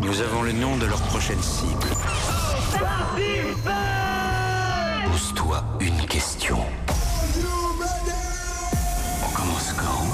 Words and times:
Nous 0.00 0.20
avons 0.20 0.42
le 0.42 0.52
nom 0.52 0.76
de 0.76 0.86
leur 0.86 1.00
prochaine 1.02 1.42
cible. 1.42 1.88
Pose-toi 5.10 5.64
une 5.80 6.06
question. 6.06 6.58
On 9.24 9.30
commence 9.34 9.72
quand? 9.72 10.04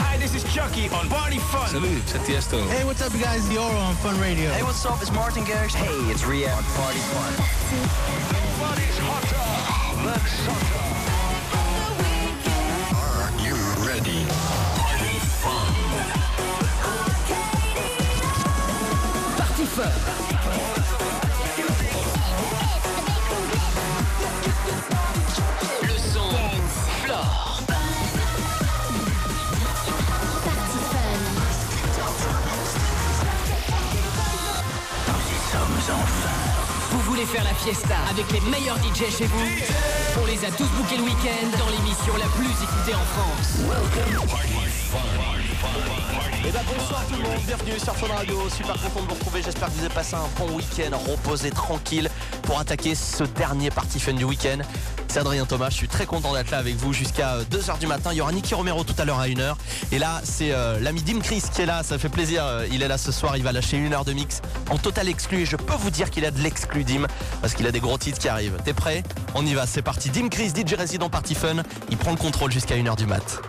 Hi, 0.00 0.18
this 0.18 0.34
is 0.34 0.44
Chucky 0.52 0.90
on 0.92 1.08
Party 1.08 1.38
Fun. 1.38 1.66
Salut, 1.68 2.02
c'est 2.06 2.22
Tiesto. 2.24 2.58
Hey, 2.68 2.84
what's 2.84 3.00
up, 3.00 3.12
guys? 3.12 3.48
Dioro 3.48 3.78
on 3.88 3.94
Fun 3.96 4.18
Radio. 4.20 4.50
Hey, 4.50 4.62
what's 4.62 4.84
up? 4.84 5.00
It's 5.00 5.12
Martin 5.12 5.44
Garrix. 5.44 5.74
Hey, 5.74 6.10
it's 6.10 6.24
Ria 6.26 6.52
on 6.52 6.64
Party 6.76 6.98
Fun. 6.98 7.32
Nobody's 8.32 8.98
hotter 8.98 9.36
than 10.04 10.87
faire 37.26 37.44
la 37.44 37.54
fiesta 37.54 37.96
avec 38.10 38.30
les 38.32 38.40
meilleurs 38.48 38.76
DJ 38.78 39.10
chez 39.10 39.26
vous 39.26 39.46
On 40.22 40.26
les 40.26 40.44
a 40.44 40.50
tous 40.50 40.68
bookés 40.76 40.96
le 40.96 41.02
week-end 41.02 41.48
dans 41.58 41.68
l'émission 41.70 42.14
la 42.16 42.26
plus 42.36 42.46
écoutée 42.46 42.94
en 42.94 43.04
France. 43.14 43.58
Et 46.46 46.52
bah 46.52 46.60
bonsoir 46.72 47.04
tout 47.08 47.16
le 47.16 47.22
monde, 47.22 47.40
bienvenue 47.46 47.78
sur 47.78 47.94
Fun 47.96 48.14
Radio, 48.14 48.48
super 48.48 48.74
content 48.74 49.02
de 49.02 49.08
vous 49.08 49.14
retrouver, 49.14 49.42
j'espère 49.42 49.68
que 49.68 49.74
vous 49.74 49.84
avez 49.84 49.94
passé 49.94 50.14
un 50.14 50.28
bon 50.38 50.54
week-end, 50.54 50.96
reposé 50.96 51.50
tranquille 51.50 52.08
pour 52.42 52.60
attaquer 52.60 52.94
ce 52.94 53.24
dernier 53.24 53.70
party 53.70 53.98
fun 53.98 54.12
du 54.12 54.24
week-end. 54.24 54.58
C'est 55.10 55.20
Adrien 55.20 55.46
Thomas, 55.46 55.70
je 55.70 55.74
suis 55.76 55.88
très 55.88 56.04
content 56.04 56.34
d'être 56.34 56.50
là 56.50 56.58
avec 56.58 56.76
vous 56.76 56.92
jusqu'à 56.92 57.38
2h 57.50 57.78
du 57.78 57.86
matin. 57.86 58.10
Il 58.12 58.18
y 58.18 58.20
aura 58.20 58.30
Nicky 58.30 58.54
Romero 58.54 58.84
tout 58.84 58.94
à 58.98 59.04
l'heure 59.06 59.18
à 59.18 59.26
1h. 59.26 59.54
Et 59.90 59.98
là, 59.98 60.20
c'est 60.22 60.52
euh, 60.52 60.78
l'ami 60.80 61.00
Dim 61.02 61.20
Chris 61.20 61.42
qui 61.52 61.62
est 61.62 61.66
là, 61.66 61.82
ça 61.82 61.98
fait 61.98 62.10
plaisir. 62.10 62.42
euh, 62.44 62.66
Il 62.70 62.82
est 62.82 62.88
là 62.88 62.98
ce 62.98 63.10
soir, 63.10 63.36
il 63.38 63.42
va 63.42 63.52
lâcher 63.52 63.78
une 63.78 63.94
heure 63.94 64.04
de 64.04 64.12
mix 64.12 64.42
en 64.70 64.76
total 64.76 65.08
exclu. 65.08 65.40
Et 65.40 65.46
je 65.46 65.56
peux 65.56 65.74
vous 65.74 65.90
dire 65.90 66.10
qu'il 66.10 66.26
a 66.26 66.30
de 66.30 66.40
l'exclu 66.40 66.84
Dim 66.84 67.06
parce 67.40 67.54
qu'il 67.54 67.66
a 67.66 67.72
des 67.72 67.80
gros 67.80 67.96
titres 67.96 68.18
qui 68.18 68.28
arrivent. 68.28 68.56
T'es 68.64 68.74
prêt? 68.74 69.02
On 69.34 69.44
y 69.46 69.54
va, 69.54 69.66
c'est 69.66 69.82
parti. 69.82 70.10
Dim 70.10 70.28
Chris, 70.28 70.50
DJ 70.50 70.74
Resident 70.78 71.08
Party 71.08 71.34
Fun, 71.34 71.62
il 71.90 71.96
prend 71.96 72.10
le 72.10 72.18
contrôle 72.18 72.52
jusqu'à 72.52 72.76
1h 72.76 72.96
du 72.96 73.06
mat. 73.06 73.40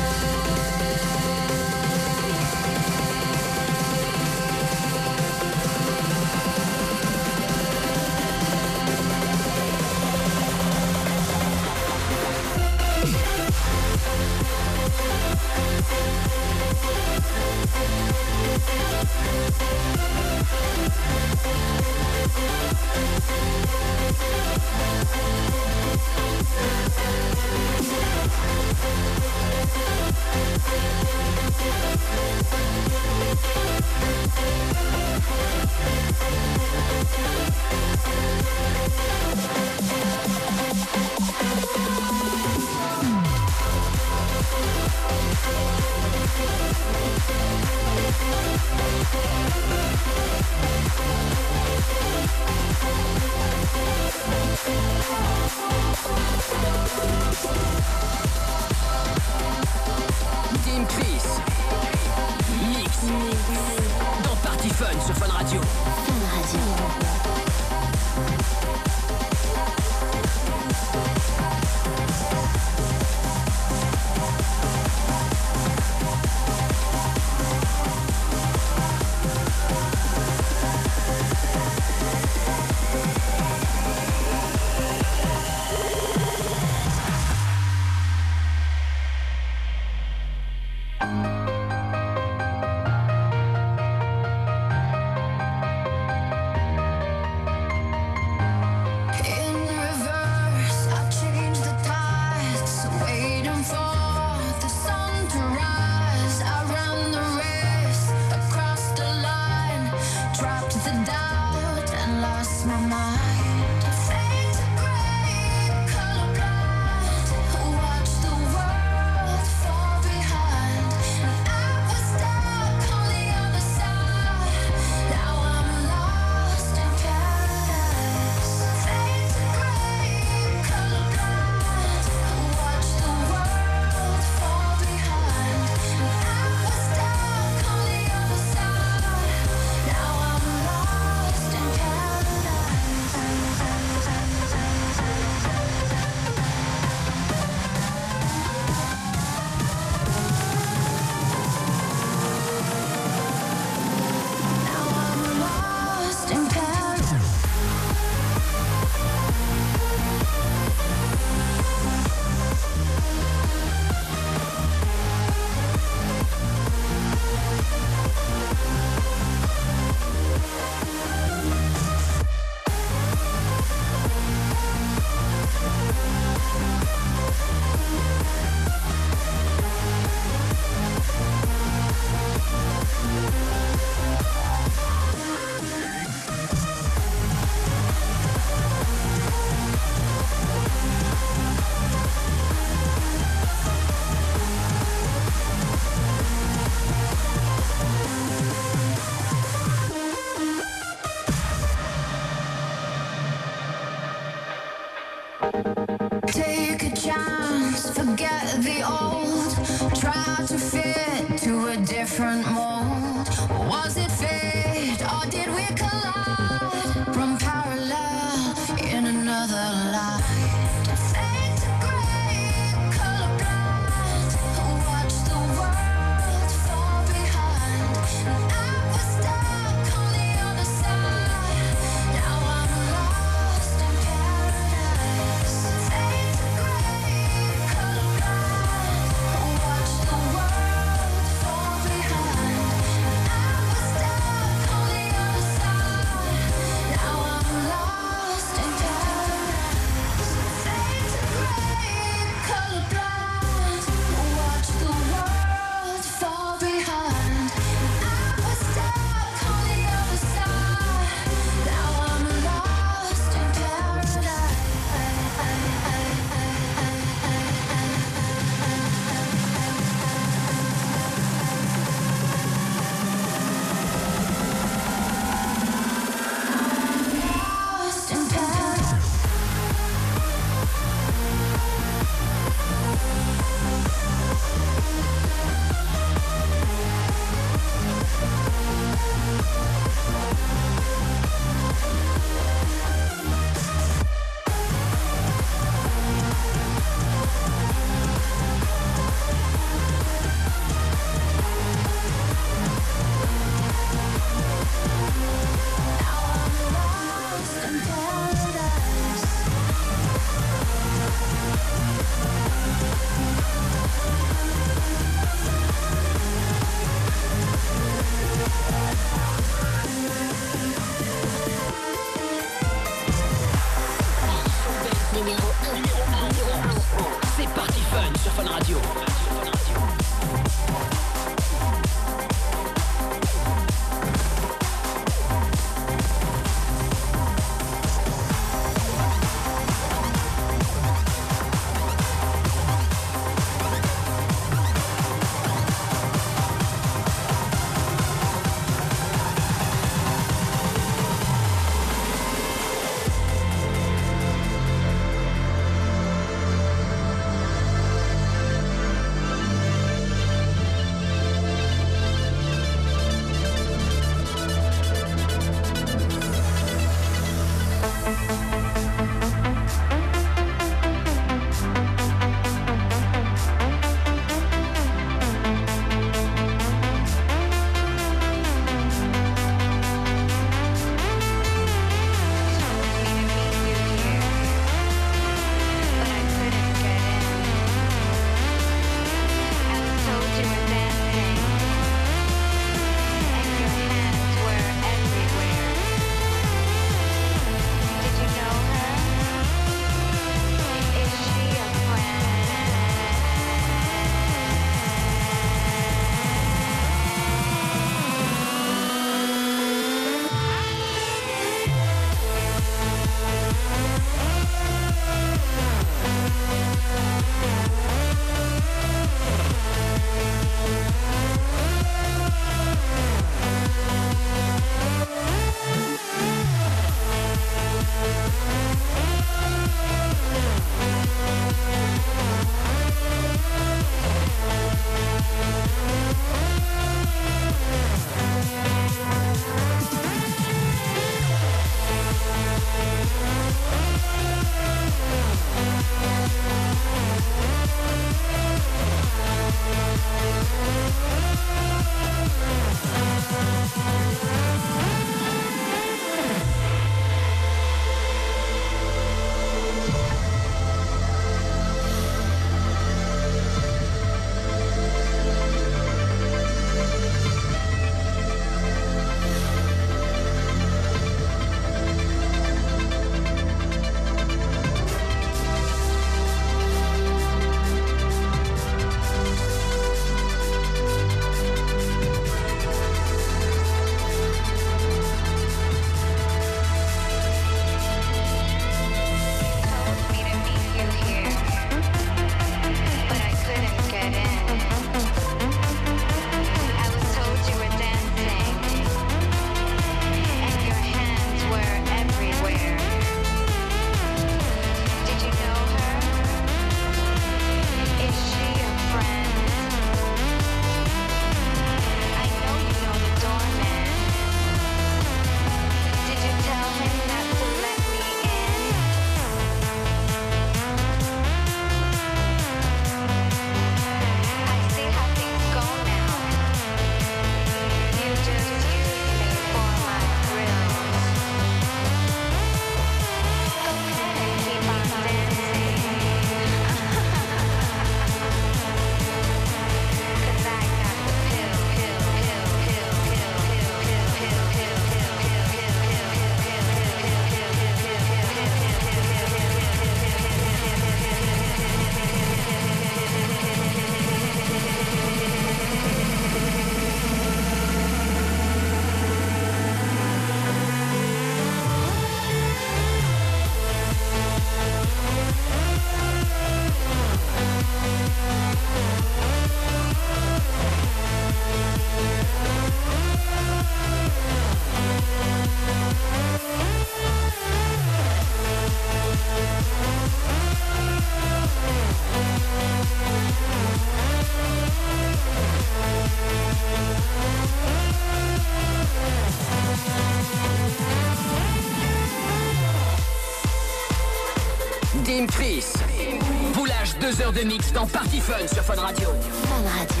de 597.31 597.41
mix 597.43 597.71
dans 597.71 597.85
Party 597.85 598.19
Fun 598.19 598.47
sur 598.51 598.63
Fun 598.63 598.75
Radio. 598.81 599.07
Fun 599.43 599.79
Radio. 599.79 600.00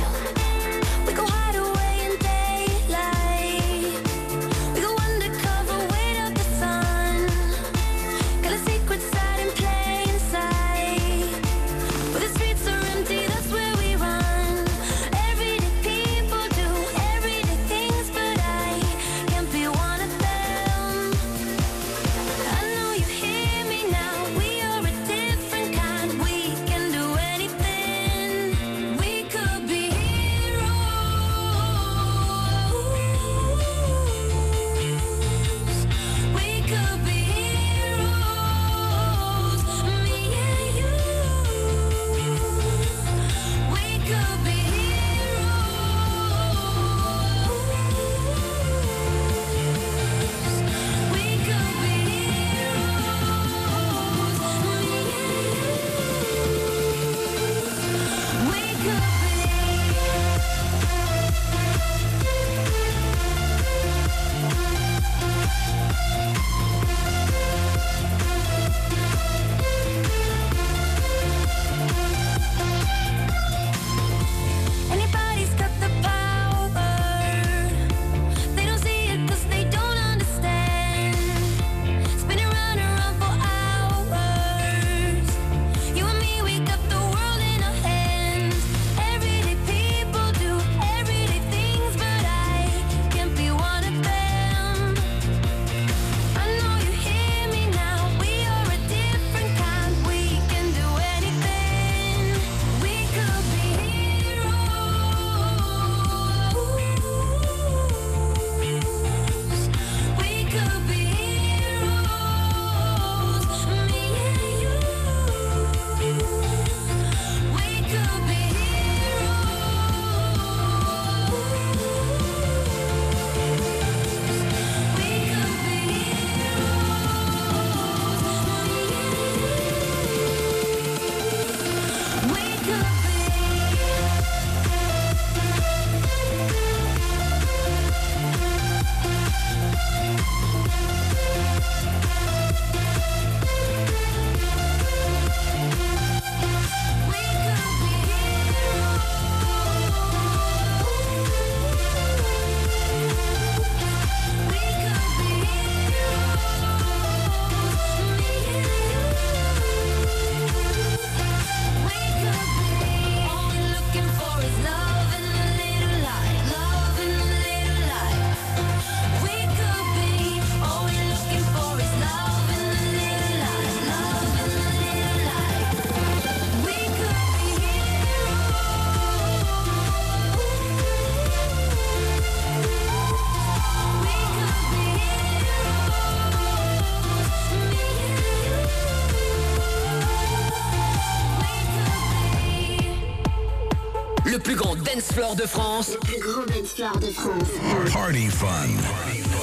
dance 195.11 195.13
floor 195.13 195.35
de 195.35 195.47
France. 195.47 195.91
Le 195.93 195.99
plus 195.99 196.19
gros 196.19 196.45
dance 196.45 196.73
floor 196.73 196.97
de 196.99 197.07
France. 197.07 197.91
Party 197.91 198.27
Fun. 198.29 198.47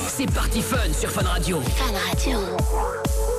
C'est 0.08 0.30
Party 0.32 0.62
Fun 0.62 0.92
sur 0.92 1.10
Fun 1.10 1.26
Radio. 1.26 1.60
Fun 1.60 1.92
Radio. 2.10 3.37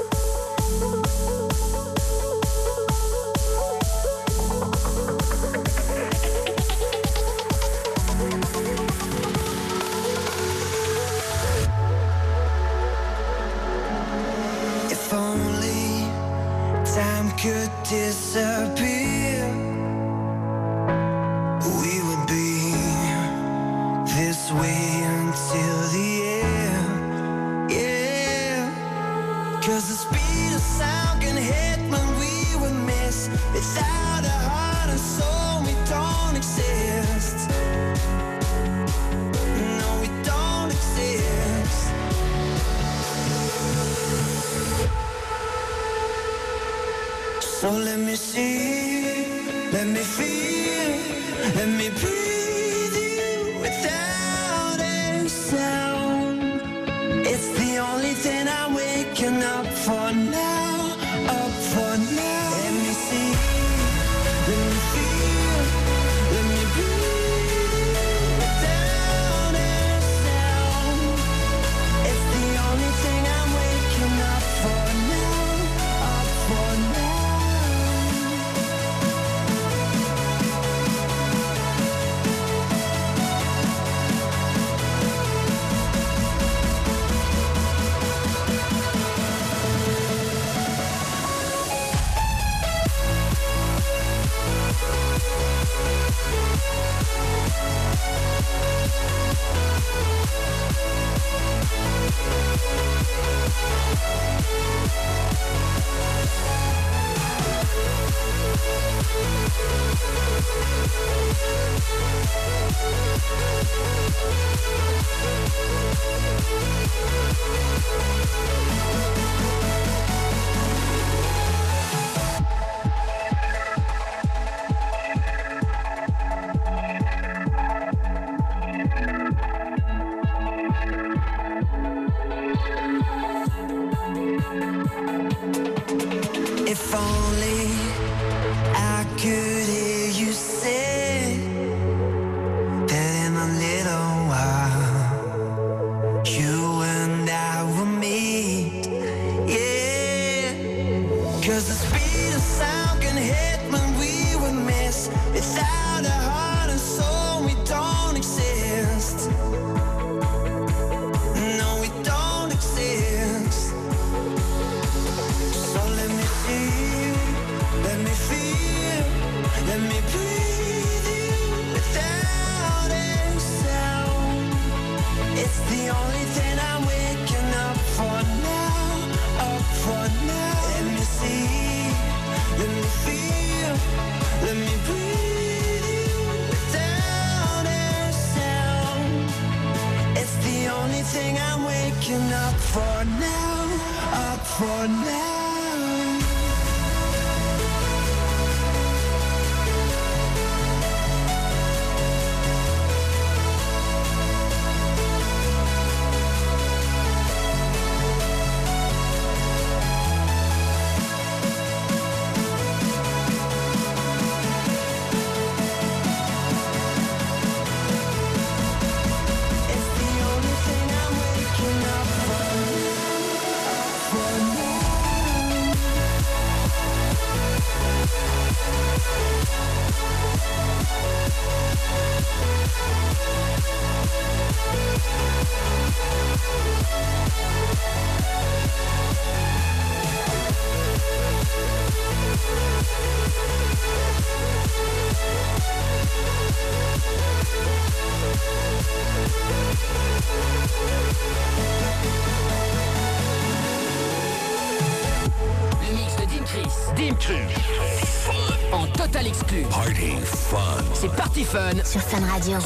up 192.12 192.56
for 192.56 193.06
now, 193.06 193.70
up 194.14 194.40
for 194.40 194.88
now. 194.88 195.39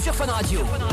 Sur 0.01 0.13
Fun 0.13 0.25
Radio. 0.25 0.59
Radio. 0.61 0.92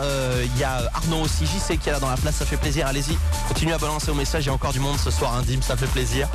Euh, 0.00 0.44
il 0.44 0.58
y 0.58 0.64
a 0.64 0.82
Arnaud 0.94 1.22
aussi, 1.22 1.44
JC 1.46 1.78
qui 1.78 1.88
est 1.88 1.92
là 1.92 2.00
dans 2.00 2.10
la 2.10 2.16
place, 2.16 2.36
ça 2.36 2.46
fait 2.46 2.56
plaisir, 2.56 2.86
allez-y, 2.86 3.16
continuez 3.48 3.72
à 3.72 3.78
balancer 3.78 4.10
au 4.10 4.14
message, 4.14 4.44
il 4.44 4.46
y 4.46 4.50
a 4.50 4.52
encore 4.52 4.72
du 4.72 4.80
monde 4.80 4.96
ce 4.98 5.10
soir, 5.10 5.34
un 5.34 5.42
Dim, 5.42 5.60
ça 5.60 5.76
fait 5.76 5.86
plaisir. 5.86 6.28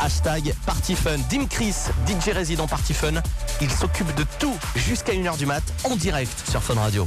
Hashtag 0.00 0.54
Party 0.66 0.94
Fun, 0.94 1.18
Dim 1.28 1.46
Chris, 1.46 1.74
DJ 2.06 2.30
résident 2.30 2.66
Party 2.66 2.94
Fun, 2.94 3.22
il 3.60 3.70
s'occupe 3.70 4.14
de 4.14 4.24
tout 4.38 4.56
jusqu'à 4.74 5.12
1h 5.12 5.36
du 5.36 5.46
mat 5.46 5.62
en 5.84 5.96
direct 5.96 6.32
sur 6.48 6.62
Fun 6.62 6.74
Radio. 6.74 7.06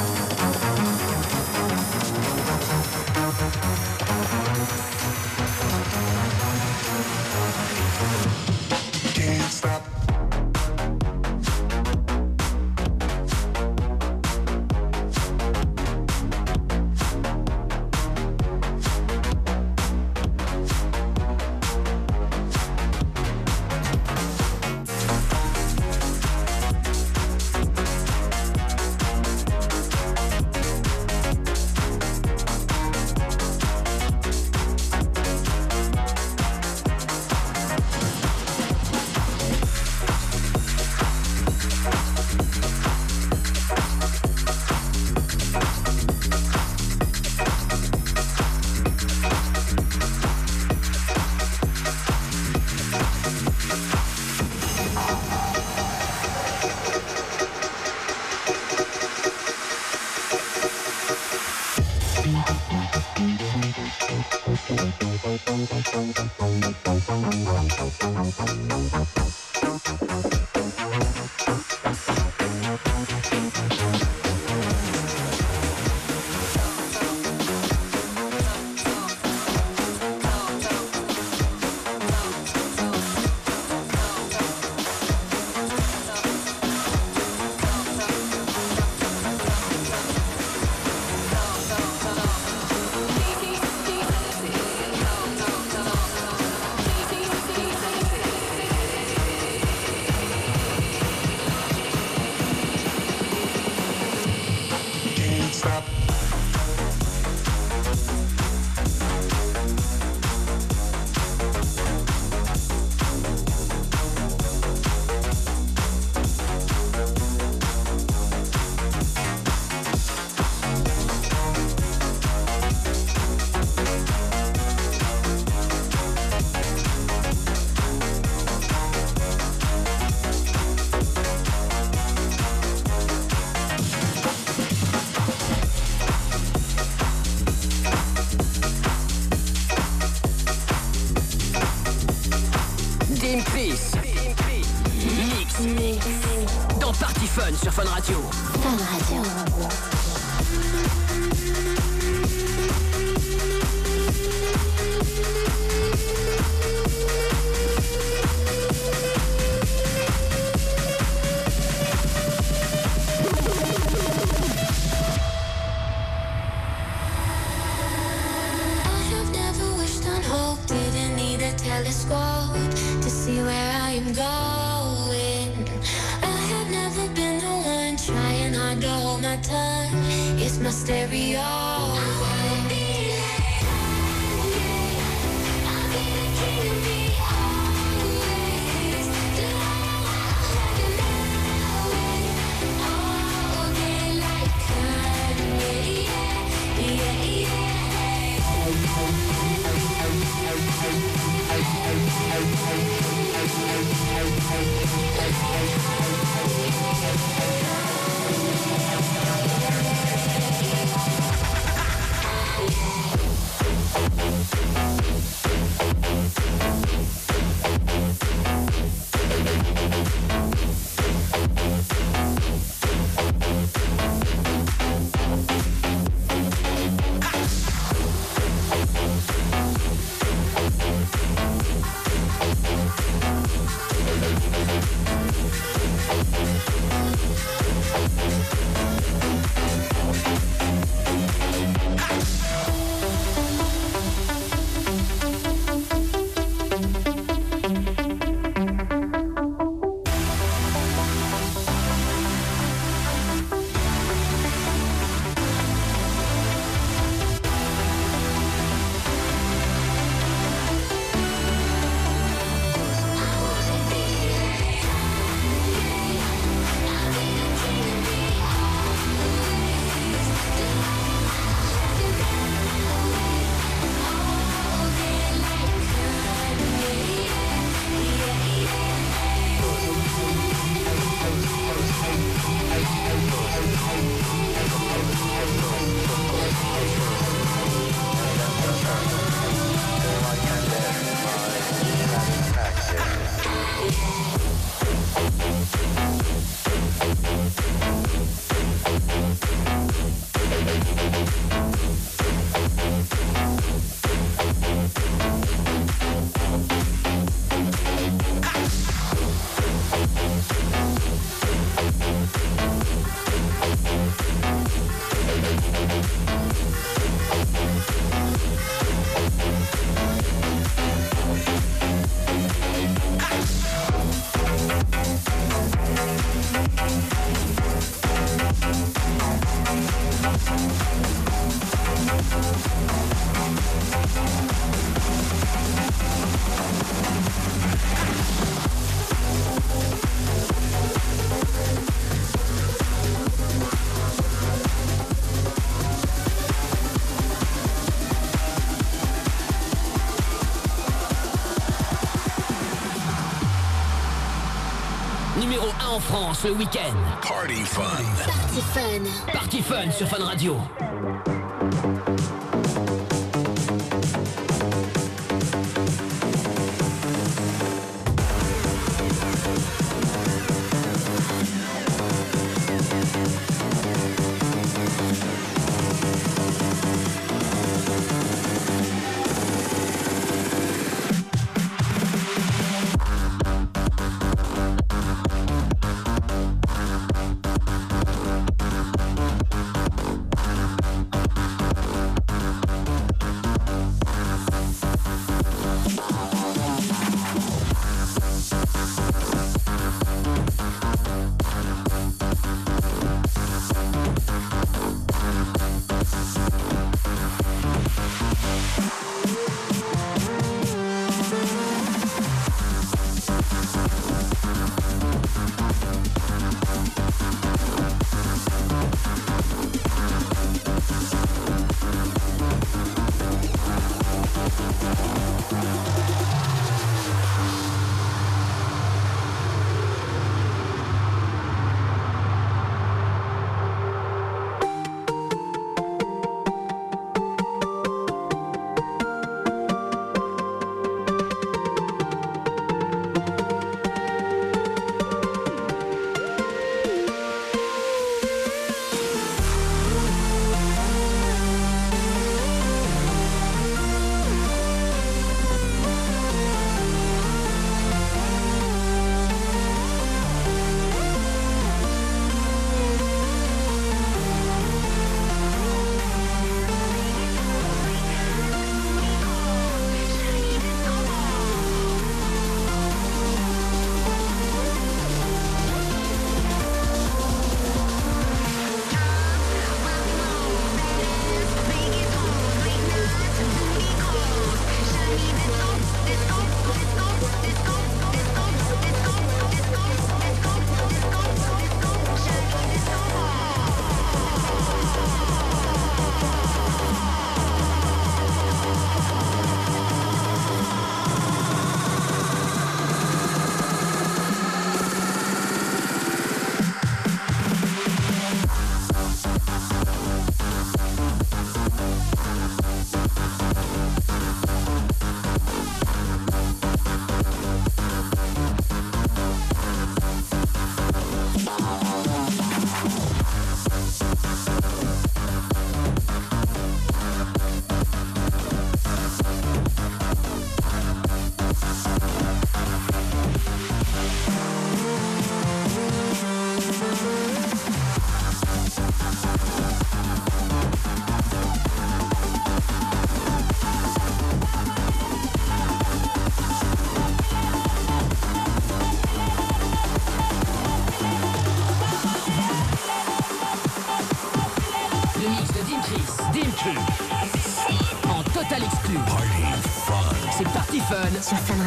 ce 356.33 356.47
week-end. 356.47 356.95
Party 357.21 357.63
Fun. 357.65 357.81
Party 358.25 358.61
Fun. 358.73 359.31
Party 359.33 359.61
Fun 359.61 359.91
sur 359.91 360.07
Fun 360.07 360.23
Radio. 360.23 360.57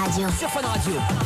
Radio. 0.04 0.28
sur 0.38 0.50
Fun 0.50 0.60
Radio. 0.60 1.23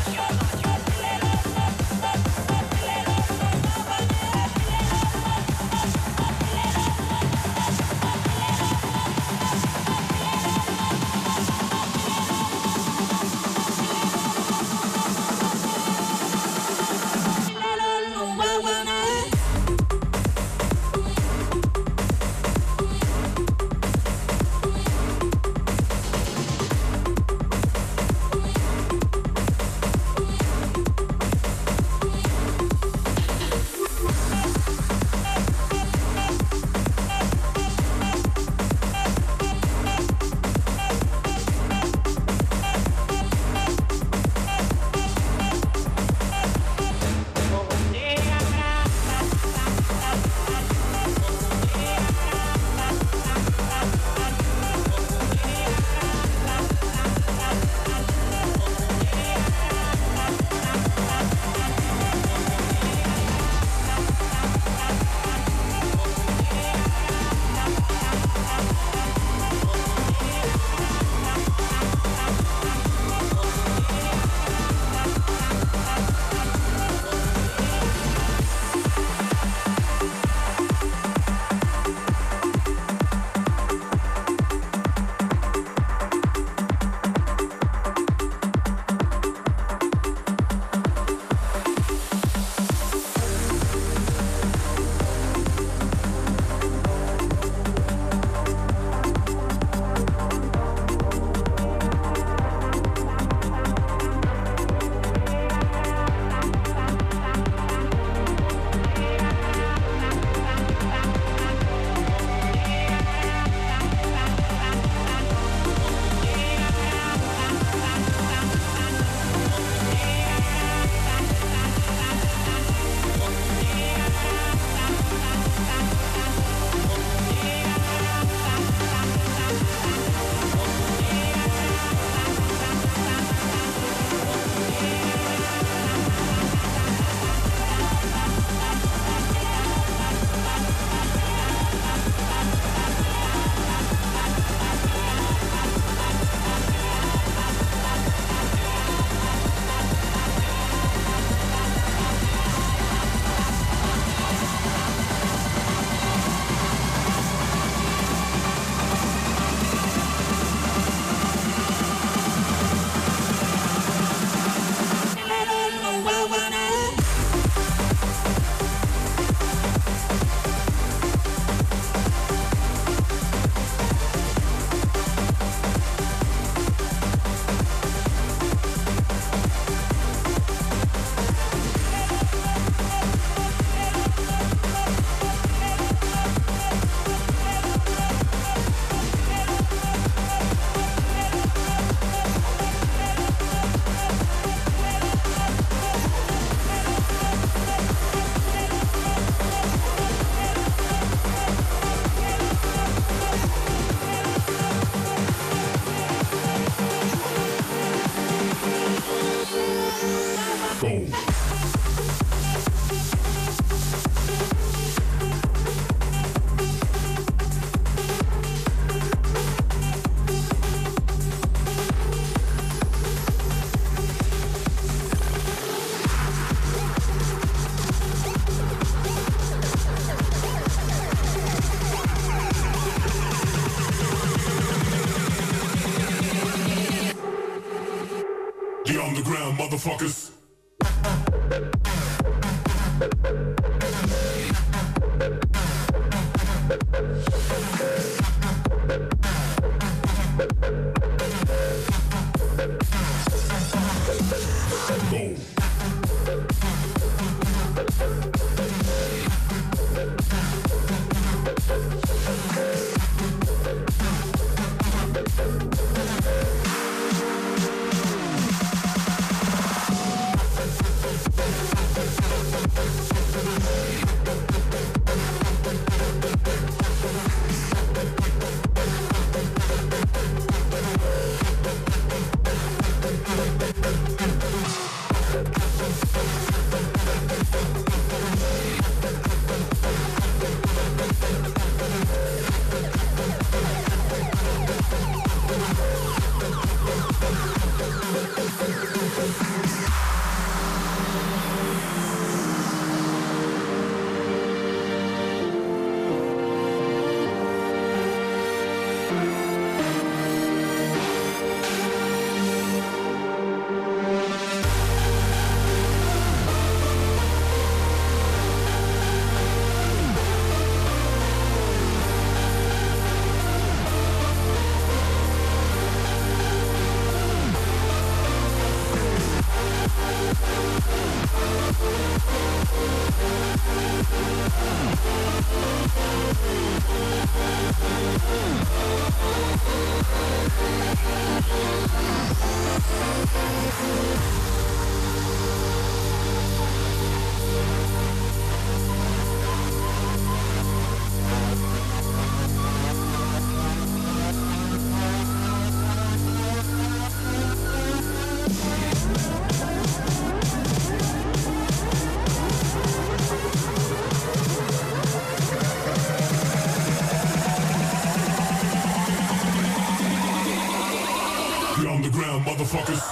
motherfuckers. 372.69 373.08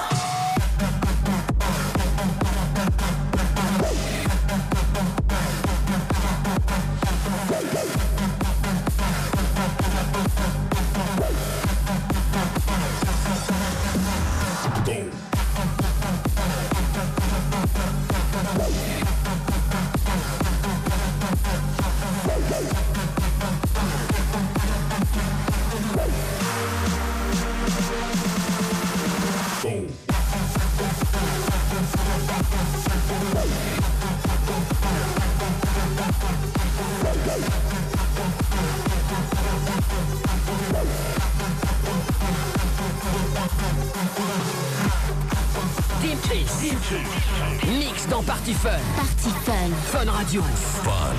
Mix 47.66 48.06
dans 48.08 48.22
Party 48.22 48.54
Fun. 48.54 48.70
Party 48.94 49.30
Fun. 49.44 49.70
Fun 49.90 50.08
Radio. 50.10 50.42
Fun. 50.84 51.16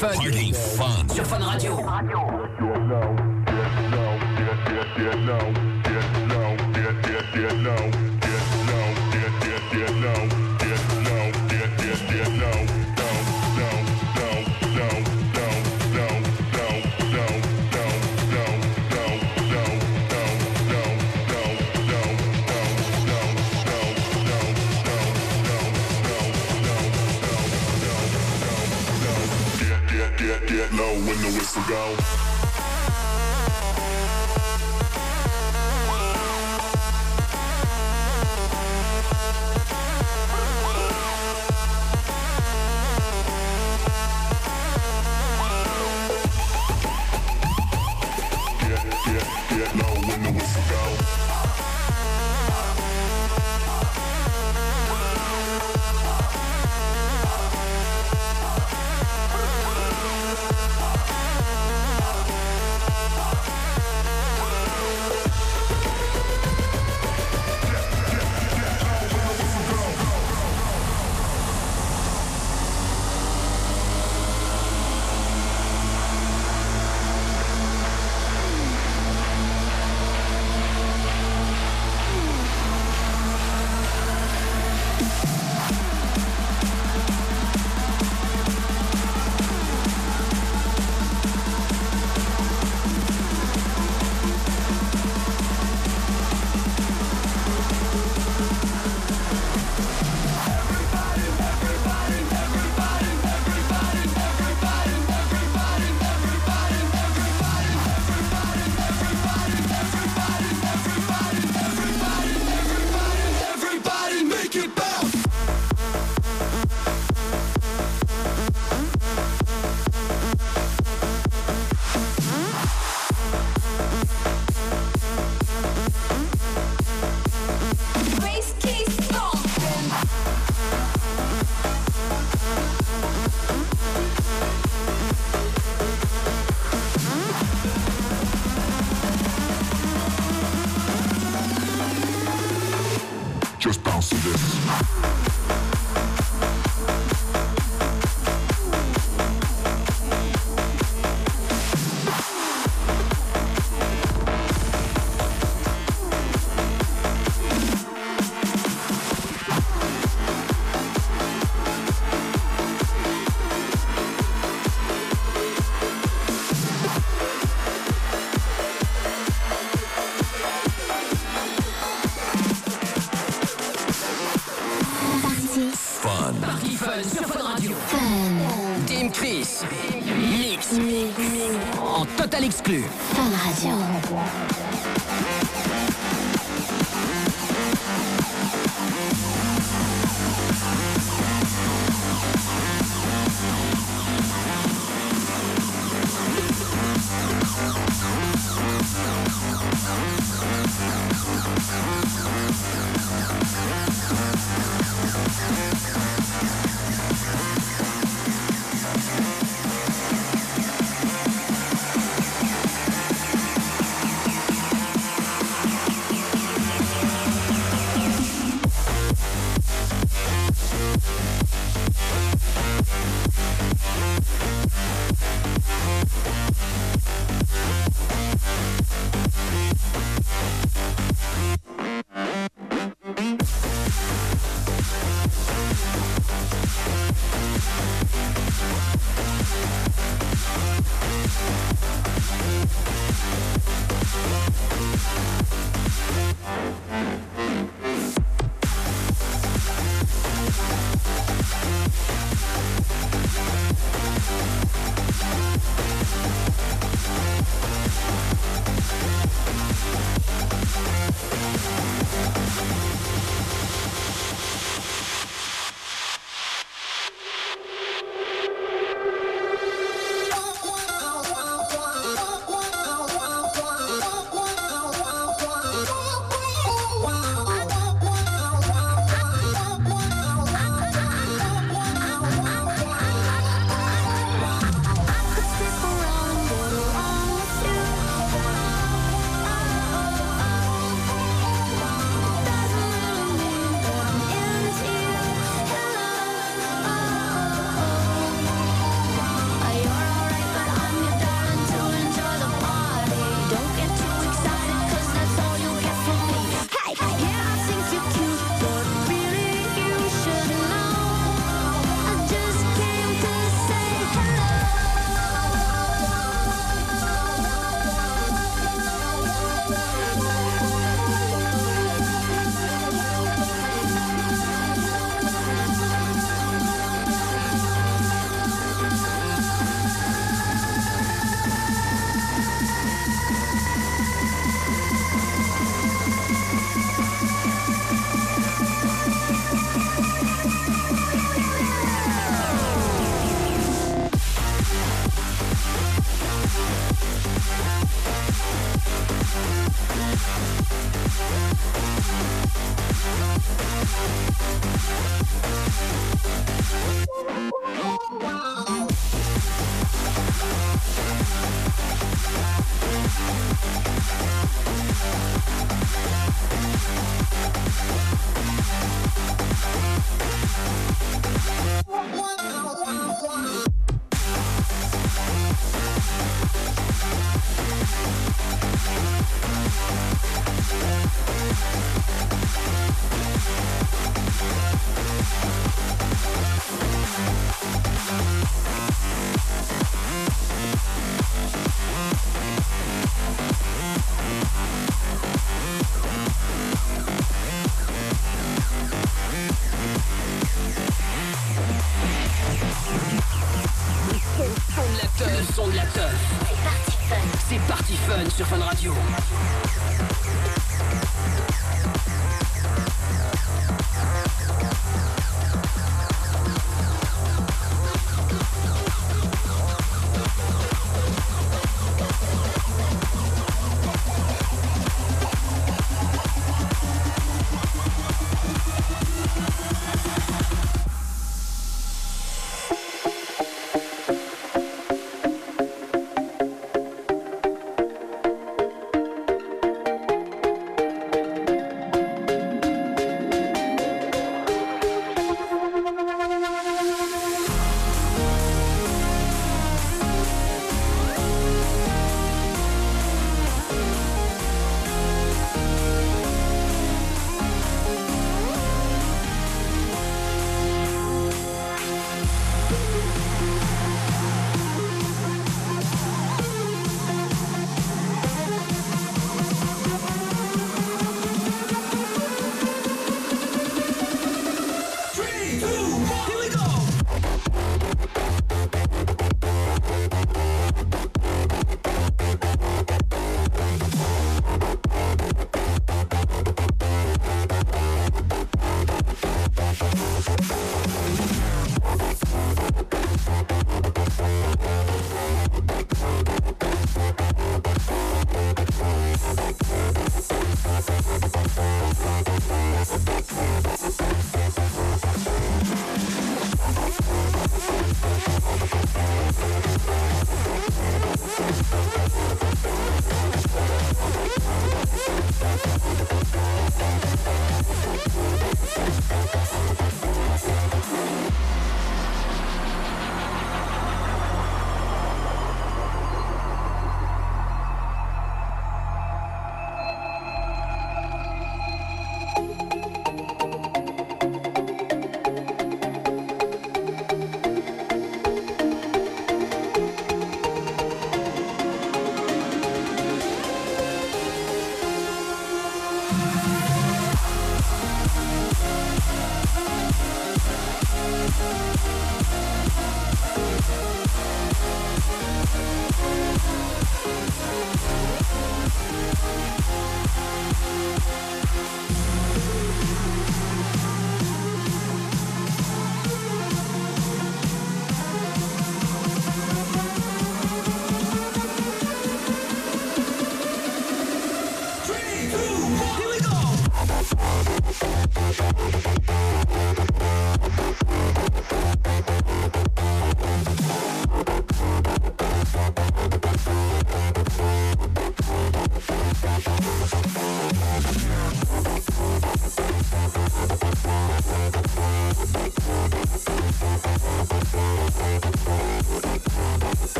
Fun. 0.00 0.14
Party 0.14 0.52
Fun. 0.54 1.14
Sur 1.14 1.26
Fun 1.26 1.44
Radio. 1.44 1.76
Fun 1.76 1.82
Radio. 1.82 2.69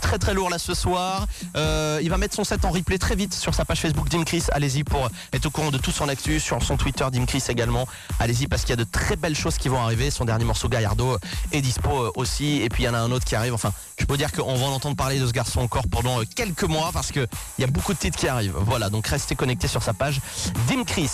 Très 0.00 0.18
très 0.18 0.32
lourd 0.32 0.48
là 0.48 0.58
ce 0.58 0.74
soir. 0.74 1.26
Euh, 1.54 2.00
il 2.02 2.08
va 2.08 2.16
mettre 2.16 2.34
son 2.34 2.44
set 2.44 2.64
en 2.64 2.70
replay 2.70 2.98
très 2.98 3.14
vite 3.14 3.34
sur 3.34 3.54
sa 3.54 3.64
page 3.64 3.80
Facebook 3.80 4.08
Dim 4.08 4.24
Chris. 4.24 4.44
Allez-y 4.52 4.84
pour 4.84 5.10
être 5.32 5.46
au 5.46 5.50
courant 5.50 5.70
de 5.70 5.76
tout 5.76 5.90
son 5.90 6.08
actu, 6.08 6.40
sur 6.40 6.62
son 6.62 6.76
Twitter 6.76 7.04
Dim 7.12 7.26
Chris 7.26 7.44
également. 7.48 7.86
Allez-y 8.18 8.46
parce 8.46 8.62
qu'il 8.62 8.70
y 8.70 8.72
a 8.72 8.76
de 8.76 8.88
très 8.90 9.16
belles 9.16 9.36
choses 9.36 9.58
qui 9.58 9.68
vont 9.68 9.80
arriver. 9.80 10.10
Son 10.10 10.24
dernier 10.24 10.44
morceau 10.44 10.68
Gallardo 10.68 11.18
est 11.52 11.60
dispo 11.60 11.90
euh, 11.90 12.12
aussi. 12.16 12.62
Et 12.62 12.68
puis 12.68 12.84
il 12.84 12.86
y 12.86 12.88
en 12.88 12.94
a 12.94 12.98
un 12.98 13.10
autre 13.10 13.24
qui 13.24 13.36
arrive. 13.36 13.52
Enfin, 13.52 13.72
je 13.98 14.06
peux 14.06 14.16
dire 14.16 14.32
qu'on 14.32 14.54
va 14.54 14.66
en 14.66 14.72
entendre 14.72 14.96
parler 14.96 15.20
de 15.20 15.26
ce 15.26 15.32
garçon 15.32 15.60
encore 15.60 15.86
pendant 15.90 16.20
euh, 16.20 16.24
quelques 16.34 16.64
mois 16.64 16.90
parce 16.92 17.12
qu'il 17.12 17.28
y 17.58 17.64
a 17.64 17.66
beaucoup 17.68 17.92
de 17.92 17.98
titres 17.98 18.18
qui 18.18 18.28
arrivent. 18.28 18.56
Voilà, 18.56 18.88
donc 18.88 19.06
restez 19.06 19.34
connectés 19.34 19.68
sur 19.68 19.82
sa 19.82 19.92
page 19.92 20.20
Dim 20.68 20.84
Chris. 20.84 21.10